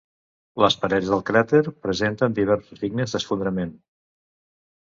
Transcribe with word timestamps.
Les 0.63 0.77
parets 0.85 1.11
del 1.15 1.21
cràter 1.27 1.59
presenten 1.87 2.39
diversos 2.39 2.81
signes 2.85 3.15
d'esfondrament. 3.17 3.75